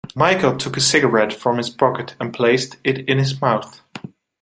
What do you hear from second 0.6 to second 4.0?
a cigarette from his pocket and placed it in his mouth.